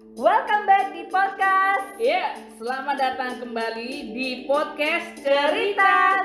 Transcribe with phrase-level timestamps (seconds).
[0.00, 6.24] Welcome back di podcast Ya, selamat datang kembali di podcast Cerita.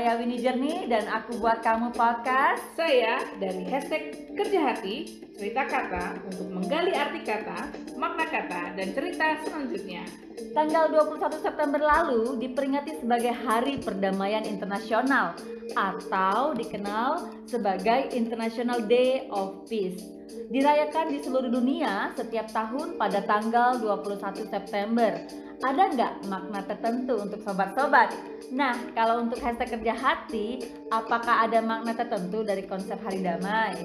[0.00, 2.64] Saya Winnie Jernih dan aku buat kamu podcast.
[2.72, 7.68] Saya dari hashtag Kerja Hati, cerita kata untuk menggali arti kata,
[8.00, 10.08] makna kata, dan cerita selanjutnya.
[10.56, 15.36] Tanggal 21 September lalu diperingati sebagai Hari Perdamaian Internasional
[15.76, 20.00] atau dikenal sebagai International Day of Peace.
[20.48, 25.12] Dirayakan di seluruh dunia setiap tahun pada tanggal 21 September.
[25.60, 28.16] Ada nggak makna tertentu untuk sobat-sobat?
[28.48, 33.76] Nah, kalau untuk hashtag kerja hati, apakah ada makna tertentu dari konsep hari damai?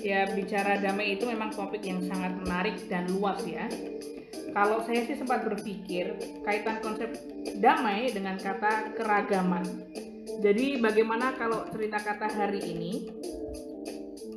[0.00, 3.68] Ya, bicara damai itu memang topik yang sangat menarik dan luas ya.
[4.56, 7.12] Kalau saya sih sempat berpikir kaitan konsep
[7.60, 9.62] damai dengan kata keragaman.
[10.40, 13.12] Jadi bagaimana kalau cerita kata hari ini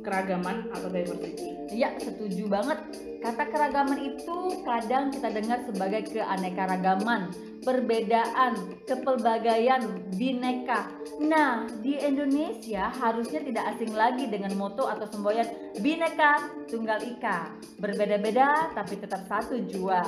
[0.04, 1.56] keragaman atau diversity?
[1.72, 2.78] Ya, setuju banget.
[3.24, 7.32] Kata keragaman itu kadang kita dengar sebagai keanekaragaman,
[7.64, 8.52] perbedaan,
[8.84, 9.80] kepelbagaian,
[10.12, 10.92] bineka.
[11.24, 15.48] Nah, di Indonesia harusnya tidak asing lagi dengan moto atau semboyan
[15.80, 17.56] bineka tunggal ika.
[17.80, 20.04] Berbeda-beda tapi tetap satu jua.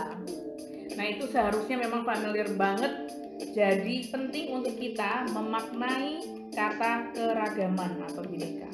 [0.97, 3.13] Nah itu seharusnya memang familiar banget.
[3.53, 6.25] Jadi penting untuk kita memaknai
[6.57, 8.69] kata keragaman atau bineka.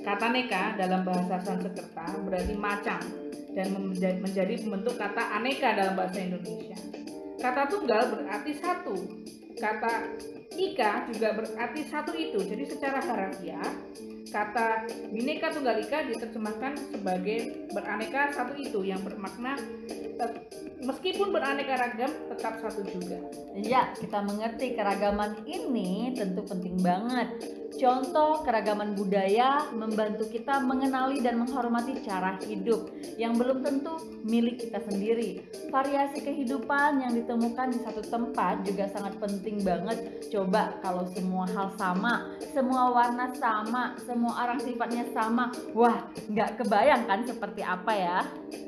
[0.00, 3.00] Kata neka dalam bahasa Sanskerta berarti macam
[3.52, 6.78] dan menja- menjadi pembentuk kata aneka dalam bahasa Indonesia.
[7.40, 8.96] Kata tunggal berarti satu.
[9.60, 10.16] Kata
[10.56, 12.40] ika juga berarti satu itu.
[12.40, 13.68] Jadi secara harafiah
[14.30, 19.58] kata bineka tunggal ika diterjemahkan sebagai beraneka satu itu yang bermakna
[20.16, 20.46] tet-
[20.80, 23.18] meskipun beraneka ragam tetap satu juga.
[23.58, 27.59] Ya, kita mengerti keragaman ini tentu penting banget.
[27.80, 34.84] Contoh keragaman budaya membantu kita mengenali dan menghormati cara hidup yang belum tentu milik kita
[34.84, 35.40] sendiri.
[35.72, 40.28] Variasi kehidupan yang ditemukan di satu tempat juga sangat penting banget.
[40.28, 47.08] Coba kalau semua hal sama, semua warna sama, semua orang sifatnya sama, wah nggak kebayang
[47.08, 48.18] kan seperti apa ya?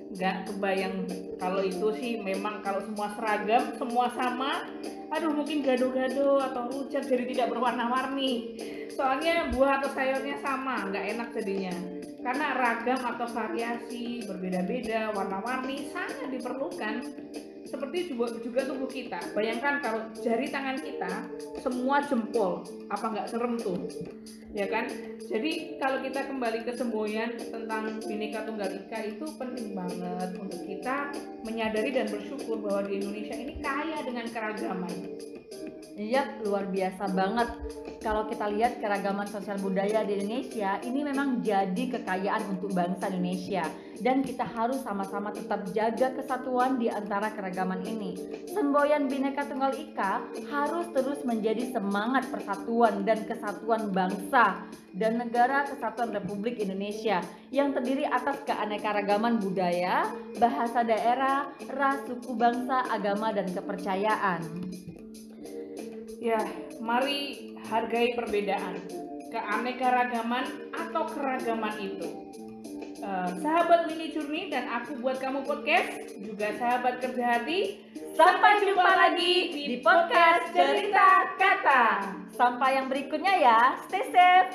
[0.09, 0.97] Nggak kebayang
[1.37, 4.65] kalau itu sih memang kalau semua seragam, semua sama,
[5.13, 8.57] aduh mungkin gado-gado atau rujak jadi tidak berwarna-warni.
[8.93, 11.75] Soalnya buah atau sayurnya sama, nggak enak jadinya.
[12.23, 17.03] Karena ragam atau variasi berbeda-beda, warna-warni sangat diperlukan.
[17.67, 19.19] Seperti juga, juga tubuh kita.
[19.33, 21.13] Bayangkan kalau jari tangan kita
[21.65, 23.81] semua jempol, apa nggak serem tuh?
[24.53, 24.87] Ya kan?
[25.25, 31.09] Jadi kalau kita kembali ke semboyan tentang Bhinneka Tunggal Ika itu penting banget untuk kita
[31.49, 34.93] menyadari dan bersyukur bahwa di Indonesia ini kaya dengan keragaman.
[35.93, 37.49] Iya, luar biasa banget.
[38.01, 43.69] Kalau kita lihat keragaman sosial budaya di Indonesia, ini memang jadi kekayaan untuk bangsa Indonesia.
[44.01, 48.17] Dan kita harus sama-sama tetap jaga kesatuan di antara keragaman ini.
[48.51, 54.65] Semboyan Bhinneka Tunggal Ika harus terus menjadi semangat persatuan dan kesatuan bangsa
[54.97, 57.23] dan negara kesatuan Republik Indonesia
[57.55, 60.09] yang terdiri atas keanekaragaman budaya,
[60.41, 64.41] bahasa daerah, ras, suku bangsa, agama, dan kepercayaan.
[66.23, 66.39] Ya,
[66.79, 68.79] mari hargai perbedaan,
[69.35, 72.31] keanekaragaman atau keragaman itu.
[73.03, 77.83] Eh, sahabat Mini Jurni dan aku buat kamu podcast, juga sahabat kerja hati.
[78.15, 82.15] Sampai jumpa lagi di podcast Cerita Kata.
[82.31, 83.61] Sampai yang berikutnya ya.
[83.91, 84.55] Stay safe.